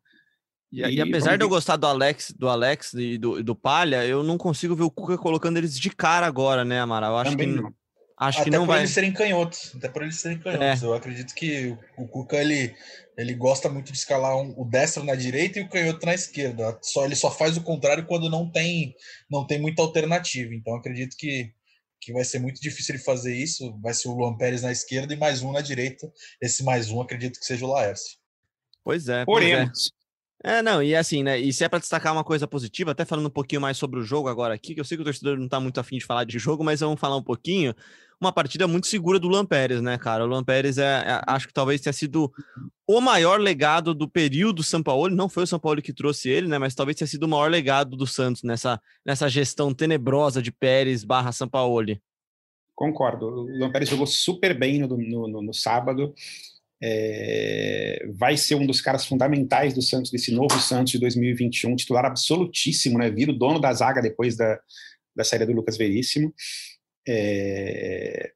[0.72, 4.06] E, e, e apesar de eu gostar do Alex, do Alex e do, do Palha,
[4.06, 7.12] eu não consigo ver o Cuca colocando eles de cara agora, né, Amaral?
[7.12, 7.74] Eu acho também que não.
[8.20, 8.80] Acho até que não por vai.
[8.80, 9.72] eles serem canhotos.
[9.74, 10.82] Até por eles serem canhotos.
[10.82, 10.86] É.
[10.86, 12.76] Eu acredito que o, Cuca ele,
[13.16, 16.78] ele gosta muito de escalar um, o destro na direita e o canhoto na esquerda.
[16.82, 18.94] Só ele só faz o contrário quando não tem
[19.30, 20.54] não tem muita alternativa.
[20.54, 21.50] Então acredito que
[21.98, 23.74] que vai ser muito difícil ele fazer isso.
[23.80, 26.10] Vai ser o Luan Pérez na esquerda e mais um na direita.
[26.42, 28.18] Esse mais um acredito que seja o Laércio.
[28.84, 29.24] Pois é.
[29.24, 29.54] Porém.
[29.54, 29.70] É.
[30.44, 31.38] é, não, e assim, né?
[31.38, 34.02] E se é para destacar uma coisa positiva, até falando um pouquinho mais sobre o
[34.02, 36.24] jogo agora aqui, que eu sei que o torcedor não tá muito afim de falar
[36.24, 37.74] de jogo, mas vamos falar um pouquinho
[38.20, 39.46] uma partida muito segura do Luan
[39.82, 40.24] né, cara?
[40.24, 42.30] O Luan é, é, acho que talvez tenha sido
[42.86, 45.14] o maior legado do período São Paulo.
[45.14, 46.58] Não foi o São Paulo que trouxe ele, né?
[46.58, 51.02] Mas talvez tenha sido o maior legado do Santos nessa, nessa gestão tenebrosa de Pérez
[51.02, 51.96] barra São Paulo.
[52.74, 53.26] Concordo.
[53.26, 56.14] O Luan jogou super bem no, no, no, no sábado.
[56.82, 62.06] É, vai ser um dos caras fundamentais do Santos, desse novo Santos de 2021, titular
[62.06, 63.10] absolutíssimo, né?
[63.10, 64.58] Vira o dono da zaga depois da,
[65.14, 66.32] da saída do Lucas Veríssimo.
[67.12, 68.32] É,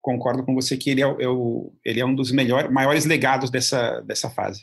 [0.00, 3.50] concordo com você que ele é, é, o, ele é um dos melhores, maiores legados
[3.50, 4.62] dessa, dessa fase.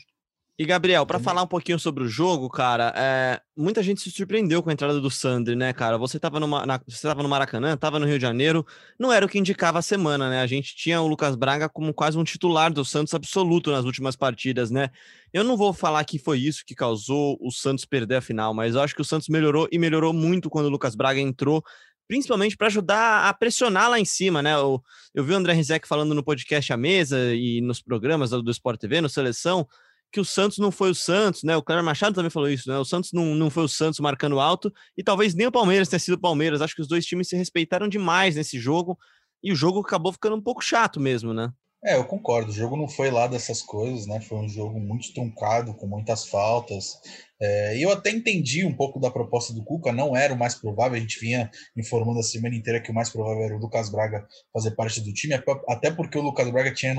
[0.58, 4.62] E Gabriel, para falar um pouquinho sobre o jogo, cara, é, muita gente se surpreendeu
[4.62, 5.96] com a entrada do Sandri, né, cara?
[5.96, 6.38] Você estava
[6.86, 8.66] você tava no Maracanã, estava no Rio de Janeiro,
[8.98, 10.42] não era o que indicava a semana, né?
[10.42, 14.16] A gente tinha o Lucas Braga como quase um titular do Santos absoluto nas últimas
[14.16, 14.90] partidas, né?
[15.32, 18.74] Eu não vou falar que foi isso que causou o Santos perder a final, mas
[18.74, 21.64] eu acho que o Santos melhorou e melhorou muito quando o Lucas Braga entrou
[22.10, 24.52] principalmente para ajudar a pressionar lá em cima, né?
[24.52, 24.82] Eu,
[25.14, 28.50] eu vi o André Rizek falando no podcast à mesa e nos programas do, do
[28.50, 29.64] Sport TV, no Seleção,
[30.10, 31.56] que o Santos não foi o Santos, né?
[31.56, 32.76] O Cléber Machado também falou isso, né?
[32.78, 36.00] O Santos não, não foi o Santos marcando alto e talvez nem o Palmeiras tenha
[36.00, 36.60] sido o Palmeiras.
[36.60, 38.98] Acho que os dois times se respeitaram demais nesse jogo
[39.40, 41.52] e o jogo acabou ficando um pouco chato mesmo, né?
[41.84, 42.50] É, eu concordo.
[42.50, 44.20] O jogo não foi lá dessas coisas, né?
[44.20, 46.98] Foi um jogo muito truncado, com muitas faltas.
[47.42, 50.96] É, eu até entendi um pouco da proposta do Cuca, não era o mais provável.
[50.96, 54.26] A gente vinha informando a semana inteira que o mais provável era o Lucas Braga
[54.52, 55.34] fazer parte do time,
[55.68, 56.94] até porque o Lucas Braga tinha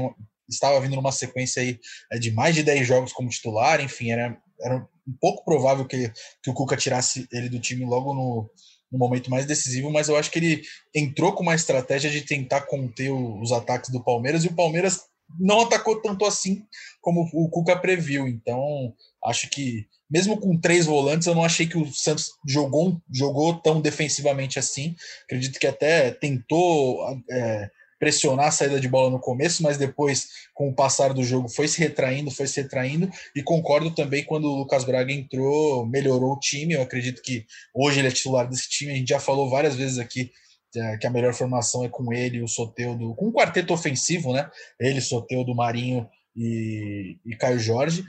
[0.49, 1.79] estava vindo numa sequência aí
[2.11, 4.77] é, de mais de 10 jogos como titular, enfim, era, era
[5.07, 6.11] um pouco provável que,
[6.43, 8.49] que o Cuca tirasse ele do time logo no,
[8.91, 10.61] no momento mais decisivo, mas eu acho que ele
[10.93, 15.01] entrou com uma estratégia de tentar conter os ataques do Palmeiras e o Palmeiras
[15.39, 16.65] não atacou tanto assim
[17.01, 18.27] como o Cuca previu.
[18.27, 18.93] Então,
[19.25, 23.79] acho que mesmo com três volantes, eu não achei que o Santos jogou, jogou tão
[23.79, 24.95] defensivamente assim.
[25.23, 30.69] Acredito que até tentou é, pressionar a saída de bola no começo, mas depois, com
[30.69, 33.09] o passar do jogo, foi se retraindo, foi se retraindo.
[33.33, 36.73] E concordo também quando o Lucas Braga entrou, melhorou o time.
[36.73, 38.91] Eu acredito que hoje ele é titular desse time.
[38.91, 40.29] A gente já falou várias vezes aqui
[40.75, 44.49] é, que a melhor formação é com ele, o Soteudo, com um quarteto ofensivo, né?
[44.79, 48.03] Ele, Soteudo, Marinho e, e Caio Jorge.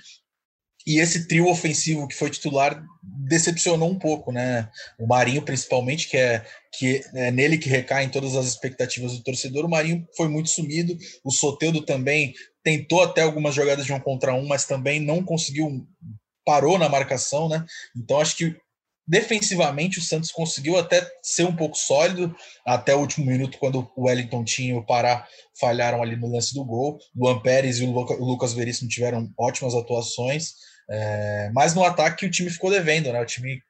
[0.87, 4.69] E esse trio ofensivo que foi titular decepcionou um pouco, né?
[4.99, 6.45] O Marinho, principalmente, que é,
[6.77, 9.65] que é nele que recaem todas as expectativas do torcedor.
[9.65, 10.97] O Marinho foi muito sumido.
[11.23, 15.87] O Soteudo também tentou até algumas jogadas de um contra um, mas também não conseguiu,
[16.45, 17.65] parou na marcação, né?
[17.97, 18.57] Então acho que
[19.07, 22.35] defensivamente o Santos conseguiu até ser um pouco sólido
[22.65, 25.27] até o último minuto, quando o Wellington tinha e o Pará
[25.59, 26.99] falharam ali no lance do gol.
[27.17, 30.55] O Ampérez e o Lucas Veríssimo tiveram ótimas atuações.
[30.91, 33.21] É, mas no ataque o time ficou devendo, né?
[33.21, 33.61] O time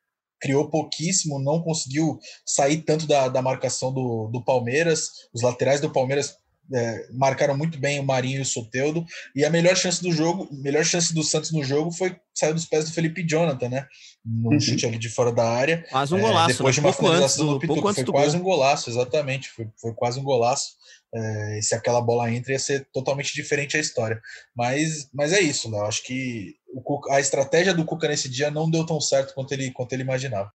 [0.40, 5.08] criou pouquíssimo, não conseguiu sair tanto da, da marcação do, do Palmeiras.
[5.32, 6.36] Os laterais do Palmeiras
[6.72, 9.04] é, marcaram muito bem o Marinho e o Soteudo.
[9.34, 12.64] E a melhor chance do jogo, melhor chance do Santos no jogo foi sair dos
[12.64, 13.86] pés do Felipe Jonathan, né?
[14.24, 14.60] No uhum.
[14.60, 15.84] chute ali de fora da área.
[15.90, 17.94] Quase um golaço, é, depois de uma finalização do, do Pituca.
[17.94, 18.40] Foi quase gol.
[18.40, 19.48] um golaço, exatamente.
[19.50, 20.72] Foi, foi quase um golaço.
[21.14, 24.20] É, se aquela bola entra, ia ser totalmente diferente a história.
[24.56, 25.84] Mas, mas é isso, Léo.
[25.84, 29.70] Acho que o, a estratégia do Cuca nesse dia não deu tão certo quanto ele,
[29.72, 30.50] quanto ele imaginava.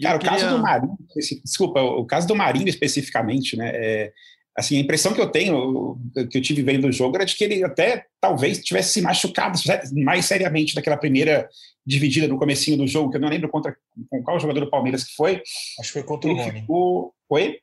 [0.00, 0.36] Cara, queria...
[0.36, 0.98] o caso do Marinho,
[1.44, 3.72] desculpa, o caso do Marinho especificamente, né?
[3.74, 4.12] É,
[4.56, 5.98] assim, a impressão que eu tenho,
[6.30, 9.58] que eu tive vendo o jogo, era de que ele até talvez tivesse se machucado
[10.04, 11.48] mais seriamente daquela primeira
[11.84, 13.76] dividida no comecinho do jogo, que eu não lembro contra
[14.08, 15.42] com qual jogador do Palmeiras que foi.
[15.80, 16.60] Acho que foi contra o Rony.
[16.60, 17.14] Ficou...
[17.28, 17.58] Foi?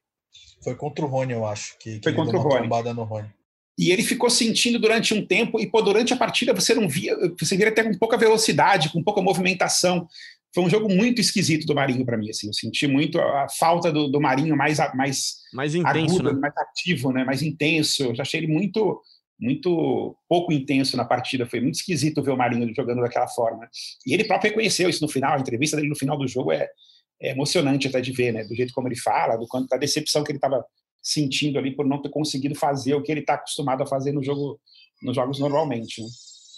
[0.64, 1.78] Foi contra o Rony, eu acho.
[1.80, 2.68] Que, que foi contra o Rony.
[2.94, 3.30] no Rony.
[3.78, 7.16] E ele ficou sentindo durante um tempo, e pô, durante a partida você não via,
[7.40, 10.06] você via até com pouca velocidade, com pouca movimentação.
[10.54, 12.48] Foi um jogo muito esquisito do Marinho para mim, assim.
[12.48, 16.40] Eu senti muito a, falta do, do, Marinho mais mais mais intenso, agudo, né?
[16.40, 17.24] mais ativo, né?
[17.24, 18.04] Mais intenso.
[18.04, 19.02] Eu já achei ele muito
[19.40, 21.46] muito pouco intenso na partida.
[21.46, 23.70] Foi muito esquisito ver o Marinho jogando daquela forma.
[24.06, 25.38] E ele próprio reconheceu isso no final.
[25.38, 26.68] A entrevista dele no final do jogo é,
[27.22, 28.44] é emocionante até de ver, né?
[28.44, 30.66] Do jeito como ele fala, do quanto da decepção que ele estava
[31.02, 34.24] sentindo ali por não ter conseguido fazer o que ele está acostumado a fazer no
[34.24, 34.60] jogo,
[35.02, 36.02] nos jogos normalmente.
[36.02, 36.08] Né?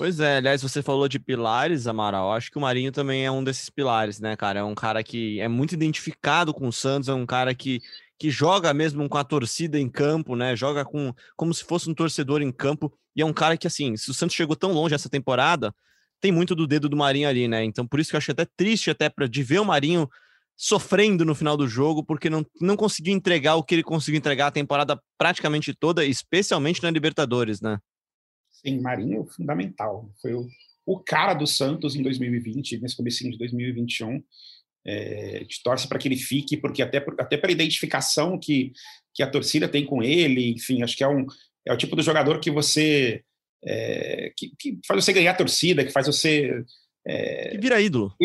[0.02, 2.34] Pois é, aliás, você falou de pilares, Amaral.
[2.34, 4.62] Acho que o Marinho também é um desses pilares, né, cara?
[4.62, 7.80] É um cara que é muito identificado com o Santos, é um cara que,
[8.18, 10.56] que joga mesmo com a torcida em campo, né?
[10.56, 12.92] Joga com como se fosse um torcedor em campo.
[13.16, 15.72] E é um cara que, assim, se o Santos chegou tão longe essa temporada,
[16.20, 17.64] tem muito do dedo do Marinho ali, né?
[17.64, 20.10] Então, por isso que eu acho até triste até para de ver o Marinho
[20.58, 24.48] sofrendo no final do jogo, porque não, não conseguiu entregar o que ele conseguiu entregar
[24.48, 27.78] a temporada praticamente toda, especialmente na Libertadores, né?
[28.62, 30.10] Sim, Marinho fundamental.
[30.22, 30.48] Foi o,
[30.86, 34.24] o cara do Santos em 2020, nesse começo de 2021.
[34.86, 38.72] É, a gente torce para que ele fique, porque até, até pela identificação que,
[39.14, 41.26] que a torcida tem com ele, enfim, acho que é, um,
[41.66, 43.24] é o tipo do jogador que você.
[43.64, 46.64] É, que, que, faz você ganhar a torcida, que faz você.
[47.06, 48.16] É, vira ídolo.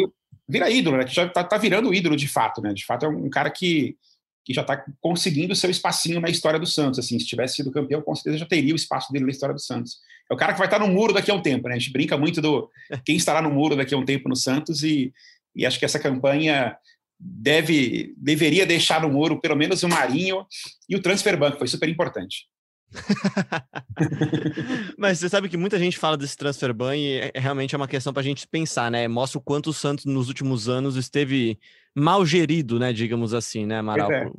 [0.49, 1.05] Vira ídolo, né?
[1.05, 2.73] Que já tá, tá virando ídolo de fato, né?
[2.73, 3.97] De fato, é um cara que,
[4.45, 6.99] que já está conseguindo seu espacinho na história do Santos.
[6.99, 9.61] Assim, se tivesse sido campeão, com certeza já teria o espaço dele na história do
[9.61, 9.99] Santos.
[10.31, 11.75] É o cara que vai estar no muro daqui a um tempo, né?
[11.75, 12.71] A gente brinca muito do
[13.05, 15.13] quem estará no muro daqui a um tempo no Santos e,
[15.55, 16.77] e acho que essa campanha
[17.19, 20.45] deve deveria deixar no muro pelo menos o Marinho
[20.89, 22.47] e o Transfer Bank, foi super importante.
[24.99, 27.89] Mas você sabe que muita gente fala desse transfer ban e é, realmente é uma
[27.89, 29.09] questão para a gente pensar, né?
[29.09, 31.59] Mostra o quanto o Santos nos últimos anos esteve
[31.97, 32.93] mal gerido, né?
[32.93, 34.13] Digamos assim, né, Amaral?
[34.13, 34.31] É.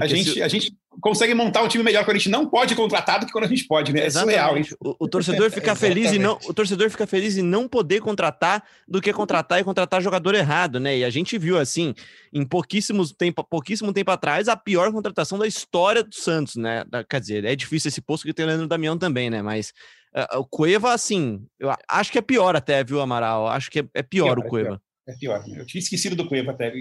[0.00, 0.42] a, gente, se...
[0.42, 3.32] a gente consegue montar um time melhor quando a gente não pode contratar do que
[3.32, 4.06] quando a gente pode, né?
[4.06, 4.54] É surreal.
[4.80, 8.64] O, o torcedor fica feliz e não, o torcedor fica feliz em não poder contratar
[8.88, 10.96] do que contratar e contratar jogador errado, né?
[10.96, 11.94] E a gente viu assim,
[12.32, 16.82] em pouquíssimos tempo, pouquíssimo tempo atrás, a pior contratação da história do Santos, né?
[17.10, 19.42] Quer dizer, é difícil esse posto que tem o Leandro Damião também, né?
[19.42, 19.74] Mas
[20.16, 23.48] uh, o Cueva, assim, eu acho que é pior até, viu, Amaral?
[23.48, 24.74] Acho que é, é pior, pior o Cueva.
[24.76, 25.44] É é pior.
[25.48, 26.72] Eu tinha esquecido do Cueva até.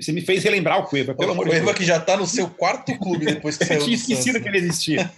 [0.00, 1.62] Você me fez relembrar o Cueva, pelo o amor de Deus.
[1.64, 3.80] Cueva que já está no seu quarto clube depois que saiu.
[3.80, 5.10] Eu tinha esquecido que ele existia.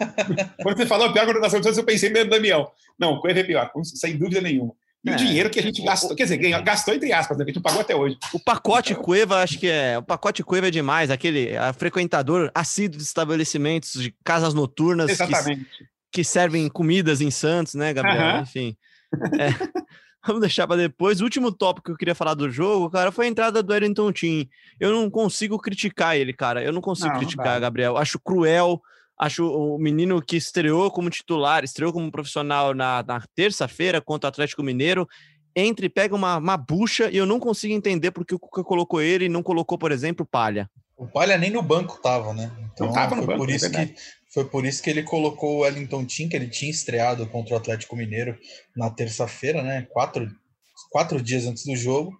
[0.62, 2.70] Quando você falou a pior contratação do Santos, eu pensei mesmo no Damião.
[2.98, 4.74] Não, o Cueva é pior, sem dúvida nenhuma.
[5.04, 5.12] E é.
[5.12, 7.44] o dinheiro que a gente gastou, quer dizer, ganhou, gastou entre aspas, né?
[7.44, 8.18] a gente não pagou até hoje.
[8.32, 9.98] O pacote Cueva, acho que é.
[9.98, 15.10] O pacote Cueva é demais, aquele a frequentador assíduo de estabelecimentos, de casas noturnas.
[15.10, 15.64] Exatamente.
[15.64, 18.42] Que, que servem comidas em Santos, né, Gabriel?
[18.42, 18.76] Enfim.
[19.38, 19.48] É.
[20.26, 21.20] Vamos deixar para depois.
[21.20, 24.12] O último tópico que eu queria falar do jogo, cara, foi a entrada do Wellington
[24.12, 24.48] Tim.
[24.80, 26.62] Eu não consigo criticar ele, cara.
[26.62, 27.96] Eu não consigo não, criticar, não Gabriel.
[27.96, 28.80] Acho cruel.
[29.18, 34.30] Acho o menino que estreou como titular, estreou como profissional na, na terça-feira contra o
[34.30, 35.08] Atlético Mineiro.
[35.54, 39.24] Entre, pega uma, uma bucha e eu não consigo entender porque o Cuca colocou ele
[39.24, 40.68] e não colocou, por exemplo, o Palha.
[40.98, 42.50] O Palha nem no banco tava, né?
[42.74, 43.94] Então, não tava no banco, por isso é que
[44.36, 47.56] foi por isso que ele colocou o Wellington Tim, que ele tinha estreado contra o
[47.56, 48.38] Atlético Mineiro
[48.76, 49.88] na terça-feira, né?
[49.90, 50.30] Quatro,
[50.90, 52.12] quatro dias antes do jogo.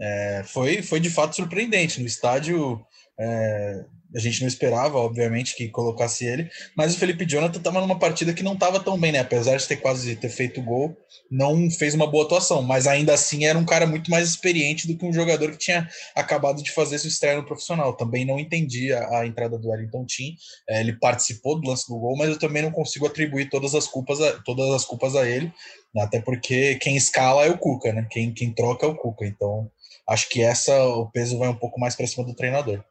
[0.00, 2.00] É, foi, foi de fato surpreendente.
[2.00, 2.84] No estádio,
[3.16, 7.98] é, a gente não esperava, obviamente, que colocasse ele, mas o Felipe Jonathan estava numa
[7.98, 9.20] partida que não estava tão bem, né?
[9.20, 10.96] Apesar de ter quase ter feito gol,
[11.30, 14.96] não fez uma boa atuação, mas ainda assim era um cara muito mais experiente do
[14.96, 17.96] que um jogador que tinha acabado de fazer sua estreia no profissional.
[17.96, 20.34] Também não entendi a, a entrada do Wellington Tim.
[20.68, 23.86] É, ele participou do lance do gol, mas eu também não consigo atribuir todas as
[23.86, 25.52] culpas a, todas as culpas a ele,
[25.96, 28.06] até porque quem escala é o Cuca, né?
[28.10, 29.24] Quem, quem troca é o Cuca.
[29.24, 29.70] Então
[30.08, 32.84] acho que essa o peso vai um pouco mais para cima do treinador.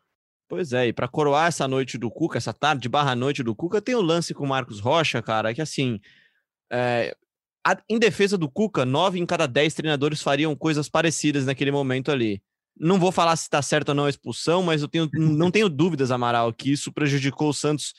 [0.49, 3.79] Pois é, e para coroar essa noite do Cuca, essa tarde barra noite do Cuca,
[3.79, 5.99] tem o lance com o Marcos Rocha, cara, que assim,
[6.71, 7.15] é,
[7.65, 12.11] a, em defesa do Cuca, nove em cada dez treinadores fariam coisas parecidas naquele momento
[12.11, 12.41] ali.
[12.75, 15.69] Não vou falar se está certo ou não a expulsão, mas eu tenho, não tenho
[15.69, 17.93] dúvidas, Amaral, que isso prejudicou o Santos,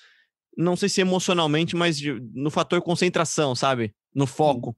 [0.57, 3.95] não sei se emocionalmente, mas de, no fator concentração, sabe?
[4.13, 4.75] No foco.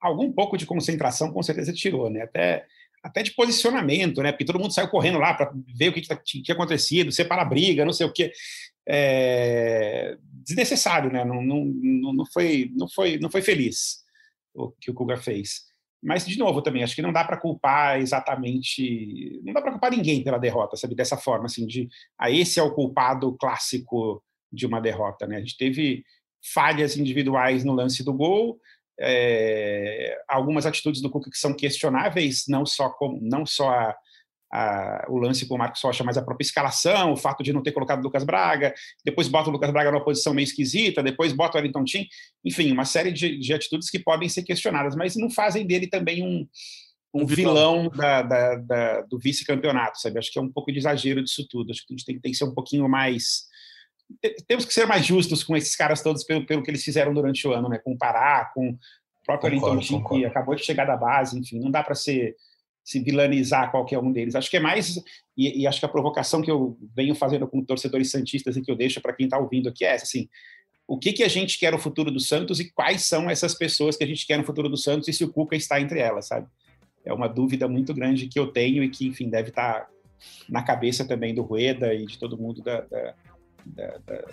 [0.00, 2.22] Algum pouco de concentração com certeza tirou, né?
[2.22, 2.66] Até
[3.02, 4.32] até de posicionamento, né?
[4.32, 7.84] Porque todo mundo saiu correndo lá para ver o que, que tinha acontecido, separar briga,
[7.84, 8.32] não sei o quê.
[8.88, 10.16] É...
[10.44, 11.24] desnecessário, né?
[11.24, 11.64] Não, não,
[12.14, 13.98] não, foi, não, foi, não foi feliz
[14.54, 15.68] o que o Kuga fez.
[16.02, 19.40] Mas, de novo, também, acho que não dá para culpar exatamente.
[19.44, 20.94] Não dá para culpar ninguém pela derrota, sabe?
[20.94, 21.88] Dessa forma, assim, de.
[22.16, 25.36] Ah, esse é o culpado clássico de uma derrota, né?
[25.36, 26.04] A gente teve
[26.54, 28.60] falhas individuais no lance do gol,
[29.00, 33.96] é, algumas atitudes do Cuca que são questionáveis, não só, com, não só a,
[34.52, 37.62] a, o lance com o Marcos Rocha, mas a própria escalação, o fato de não
[37.62, 41.32] ter colocado o Lucas Braga, depois bota o Lucas Braga numa posição meio esquisita, depois
[41.32, 42.06] bota o Wellington Tim,
[42.44, 46.22] enfim, uma série de, de atitudes que podem ser questionadas, mas não fazem dele também
[46.22, 46.46] um,
[47.14, 50.18] um vilão da, da, da, do vice-campeonato, sabe?
[50.18, 52.32] Acho que é um pouco de exagero disso tudo, acho que a gente tem, tem
[52.32, 53.46] que ser um pouquinho mais
[54.46, 57.46] temos que ser mais justos com esses caras todos pelo, pelo que eles fizeram durante
[57.46, 57.78] o ano, né?
[57.78, 58.78] Com o Pará, com o
[59.24, 62.34] próprio Tim, que acabou de chegar da base, enfim, não dá para ser
[62.88, 64.34] se vilanizar qualquer um deles.
[64.34, 64.96] Acho que é mais,
[65.36, 68.70] e, e, acho que a provocação que eu venho fazendo com torcedores santistas e que
[68.70, 70.26] eu deixo para quem está ouvindo aqui é essa, assim,
[70.86, 73.94] o que, que a gente quer no futuro do Santos e quais são essas pessoas
[73.94, 76.28] que a gente quer no futuro do Santos e se o Cuca está entre elas,
[76.28, 76.46] sabe?
[77.04, 79.90] É uma dúvida muito grande que eu tenho e que, enfim, deve estar tá
[80.48, 83.14] na cabeça também do Rueda e de todo mundo da, da
[83.68, 84.24] da, da,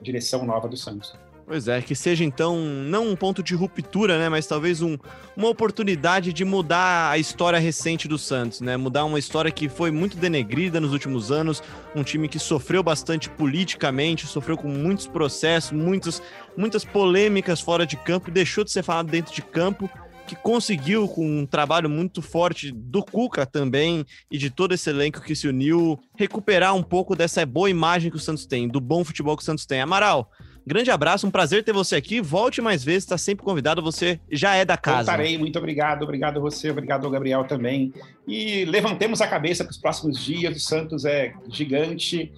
[0.00, 1.14] direção nova do Santos.
[1.46, 4.96] Pois é, que seja então não um ponto de ruptura, né, mas talvez um,
[5.36, 8.78] uma oportunidade de mudar a história recente do Santos, né?
[8.78, 11.62] Mudar uma história que foi muito denegrida nos últimos anos,
[11.94, 16.22] um time que sofreu bastante politicamente, sofreu com muitos processos, muitos,
[16.56, 19.90] muitas polêmicas fora de campo, deixou de ser falado dentro de campo
[20.26, 25.20] que conseguiu, com um trabalho muito forte do Cuca também e de todo esse elenco
[25.20, 29.04] que se uniu, recuperar um pouco dessa boa imagem que o Santos tem, do bom
[29.04, 29.80] futebol que o Santos tem.
[29.80, 30.30] Amaral,
[30.66, 32.20] grande abraço, um prazer ter você aqui.
[32.20, 35.10] Volte mais vezes, está sempre convidado, você já é da casa.
[35.10, 37.92] Voltarei, muito obrigado, obrigado a você, obrigado ao Gabriel também.
[38.26, 42.32] E levantemos a cabeça para os próximos dias, o Santos é gigante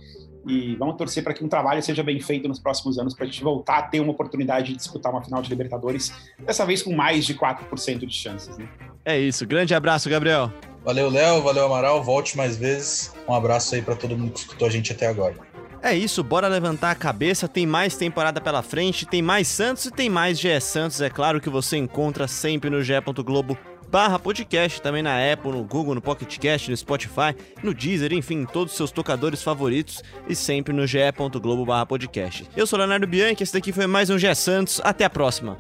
[0.47, 3.26] e vamos torcer para que um trabalho seja bem feito nos próximos anos para a
[3.26, 6.94] gente voltar a ter uma oportunidade de disputar uma final de Libertadores, dessa vez com
[6.94, 8.57] mais de 4% de chances.
[8.57, 8.68] Né?
[9.05, 10.53] É isso, grande abraço, Gabriel.
[10.84, 13.12] Valeu, Léo, valeu, Amaral, volte mais vezes.
[13.28, 15.34] Um abraço aí para todo mundo que escutou a gente até agora.
[15.82, 17.47] É isso, bora levantar a cabeça.
[17.47, 21.01] Tem mais temporada pela frente, tem mais Santos e tem mais GE Santos.
[21.01, 23.59] É claro que você encontra sempre no ge.globo
[23.91, 28.41] barra podcast, também na Apple, no Google, no Pocket Cast, no Spotify, no Deezer, enfim,
[28.43, 32.47] em todos os seus tocadores favoritos e sempre no ge.globo barra podcast.
[32.57, 35.57] Eu sou Leonardo Bianchi, esse daqui foi mais um GE Santos, até a próxima.